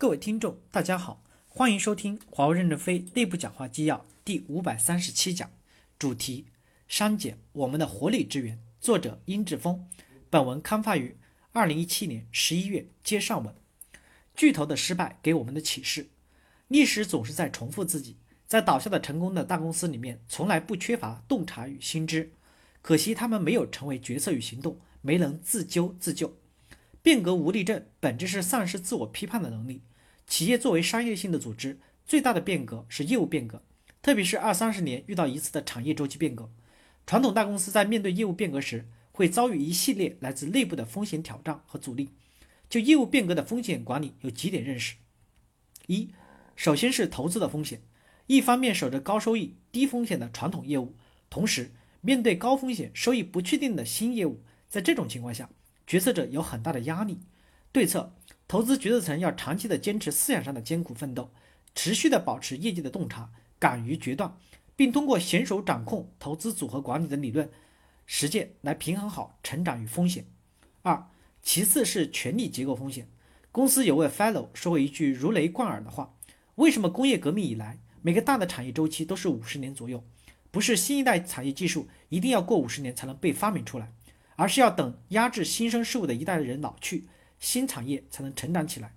[0.00, 5.50] 各位听众，大家好，欢迎收听华为任正非内部讲话纪要第五百三十七讲，
[5.98, 6.46] 主题：
[6.88, 8.58] 删减我们的活力之源。
[8.80, 9.86] 作者：殷志峰。
[10.30, 11.18] 本文刊发于
[11.52, 12.86] 二零一七年十一月。
[13.04, 13.54] 接上文，
[14.34, 16.08] 巨头的失败给我们的启示：
[16.68, 18.16] 历史总是在重复自己。
[18.46, 22.32] 在倒下的成功的大公司里面，从来不缺乏洞察与心知，
[22.80, 26.38] 可惜他们没有成为决策与行动，没能自纠自救。
[27.02, 29.82] 变革无力症本质是丧失自我批判的能力。
[30.30, 33.64] 企业作为商业性的组织，最大的变革是业务变革，
[34.00, 36.48] 特别是二三十年遇到一次的产业周期变革。
[37.04, 42.10] 传统大公司在面对业务变革时，会遭遇一系列来自内部的风险挑战和阻力。
[42.68, 44.94] 就业务变革的风险管理有几点认识：
[45.88, 46.10] 一，
[46.54, 47.82] 首先是投资的风险。
[48.28, 50.94] 一方面守着高收益、低风险的传统业务，
[51.28, 55.50] 同时面对高风险、收益不确定的新业务，在这种情况下。
[55.88, 57.18] 决策者有很大的压力，
[57.72, 58.12] 对策，
[58.48, 61.30] 投资决策层要长期的坚持思想上的艰苦奋斗，
[61.74, 64.36] 持续的保持业绩的洞察，敢于决断，
[64.74, 67.48] 并通过娴熟掌控投资组合管理的理论
[68.06, 70.26] 实践来平衡好成长与风险。
[70.82, 71.08] 二，
[71.42, 73.08] 其次是权力结构风险。
[73.52, 76.14] 公司有位 fellow 说过一句如雷贯耳的话：
[76.56, 80.02] 为什么工业革命以来每个大的产业周期都是五十年左右？
[80.50, 83.92] 不是新一代产业技术一定要过五十年才能被发明出来。
[84.34, 87.06] 而是要等压制新生事物的一代人老去，
[87.40, 88.94] 新产业才能成长起来。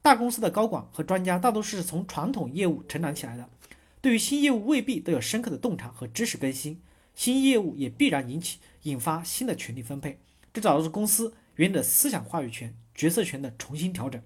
[0.00, 3.50] 大公司的高管和专家大多数是从传统业务成长起来的，
[4.00, 6.80] 对于新业务未必都有深刻的洞察和知识更新，
[7.16, 10.20] 新业务也必然引起引发新的权力分配，
[10.52, 14.22] 这导致公司原有的思想话语权、决策权的重新调整。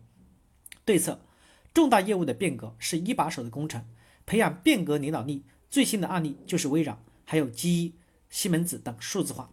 [0.84, 1.20] 对策：
[1.72, 3.86] 重大业务的变革是一把手的工程，
[4.26, 5.44] 培养变革领导力。
[5.70, 7.94] 最新的案例就是微软，还有 GE、
[8.28, 9.50] 西门子等数字化。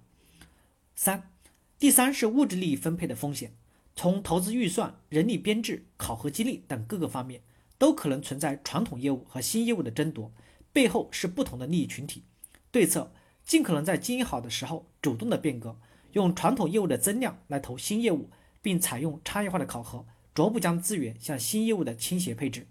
[0.94, 1.32] 三，
[1.80, 3.54] 第三是物质利益分配的风险。
[4.00, 7.42] 从投资预算、人力编制、考核激励等各个方面，
[7.78, 10.32] 都可能存在传统业务和新业务的争夺，
[10.72, 12.24] 背后是不同的利益群体。
[12.72, 13.12] 对策：
[13.44, 15.78] 尽可能在经营好的时候主动的变革，
[16.14, 18.30] 用传统业务的增量来投新业务，
[18.62, 22.68] 并采用差异化的考核，逐步将资源向新业务的倾斜配置。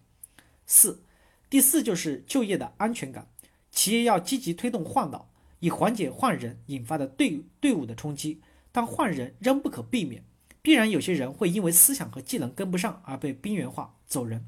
[0.64, 1.04] 四，
[1.50, 3.30] 第四就是就业的安全感。
[3.70, 5.30] 企业要积极推动换导。
[5.60, 8.40] 以缓解换人引发的队队伍的冲击，
[8.72, 10.24] 但换人仍不可避免，
[10.62, 14.44] 必然有些人会因为思想和技能跟不上而被边缘化走人。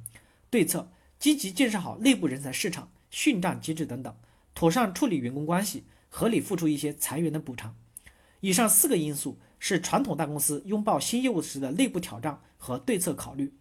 [0.50, 4.14] 对策：积极建设好内部人才市场、训战机制等等，
[4.54, 7.76] 妥善处理员工关系，合理付出一些裁员的补偿。
[8.40, 13.52] 以上四个因素是传统大公司拥抱新业务时的内部挑战和对策考虑。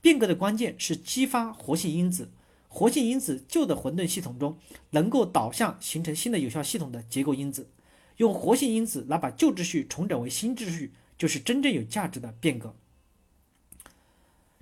[0.00, 2.30] 变革的关键是激发活性因子。
[2.68, 4.58] 活性因子旧的混沌系统中
[4.90, 7.70] 能够导向形成新的有效系统的结构因子，
[8.18, 12.74] 用活性因子来把旧秩序重整为新秩序，就是真正有价值的变革。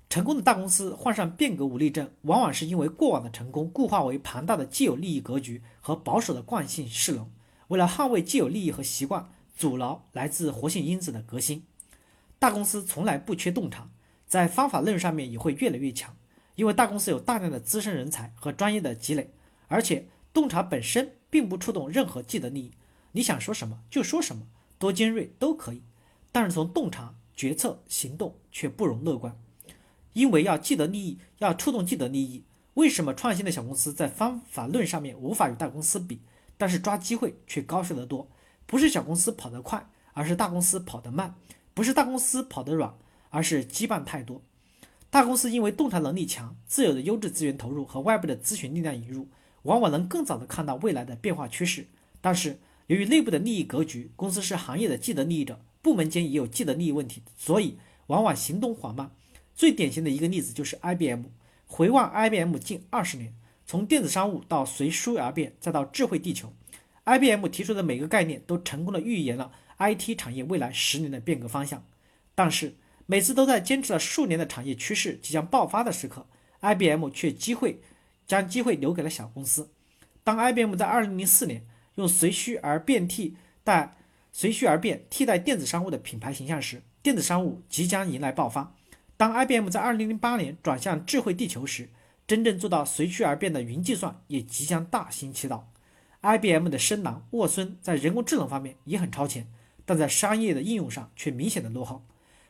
[0.09, 7.29] 成功的大公司患上变革无力症，往往是因为过往的成功固化为庞大的既有利益格局和保守的惯性势能，
[7.67, 11.65] 为了捍卫既有利益和习惯，阻挠来自活性因子的革新。
[12.39, 13.89] 大公司从来不缺洞察，
[14.27, 16.15] 在方法论上面也会越来越强。
[16.55, 19.33] 因为大公司有大量的资深人才和专业的积累，
[19.67, 22.71] 而且洞察本身并不触动任何既得利益，
[23.11, 24.47] 你想说什么就说什么，
[24.79, 25.81] 多尖锐都可以。
[26.35, 29.39] 但是从洞察、决策、行动却不容乐观，
[30.11, 32.43] 因为要既得利益，要触动既得利益。
[32.73, 36.19] 为什么创新的小公司在方法论上面无法与大公司比，
[36.57, 38.27] 但是抓机会却高效得多？
[38.65, 41.35] 不是小公司跑得快，而是大公司跑得慢；
[41.73, 42.93] 不是大公司跑得软，
[43.29, 44.41] 而是羁绊太多。
[45.09, 49.29] 大公司因为洞察能力强，自有的优质资源投入和外部的咨询力量引入，
[49.61, 51.87] 往往能更早的看到未来的变化趋势。
[52.19, 59.11] 但是由于内部的利益格局，公司是行业的既得利益者，部门间也有既得利益问题，所以往往行动缓慢。
[59.53, 61.25] 最典型的一个例子就是 IBM。
[61.67, 63.35] 回望 IBM 近二十年，
[63.67, 66.51] 从电子商务到随书而变，再到智慧地球
[67.03, 71.85] ，IBM 提出的每个概念都成功的预言了 IT 产业未来十年的变革方向。
[72.33, 72.73] 但是。
[73.07, 76.25] 每次都在坚持了数年的产业趋势即将爆发的时刻
[76.61, 77.79] ，IBM 却机会
[78.25, 79.69] 将机会留给了小公司。
[80.23, 81.67] 当 IBM 在2004年
[81.97, 83.95] 用随需而变替代
[84.37, 88.75] 随需而变替代电子商务的品牌形象时，电子商务即将迎来爆发。
[89.15, 91.89] 当 IBM 在2008年转向智慧地球时，
[92.27, 95.71] 真正做到随需而变的云计算也即将大行其道。
[96.19, 99.47] IBM 的深蓝沃森在人工智能方面也很超前，
[99.85, 102.03] 但在商业的应用上却明显的落后。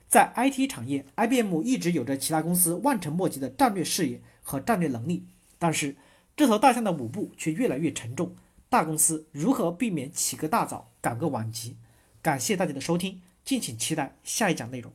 [0.08, 5.24] 在 IT 产业，IBM 一直有着其他公司望尘莫及的战略视野和战略能力，
[5.60, 5.96] 但是
[6.36, 8.36] 这头大象的舞步却越来越沉重。
[8.76, 11.78] 大公司如何避免起个大早，赶个晚集？
[12.22, 14.92] 感谢大家的收听，敬请期待下一讲内容。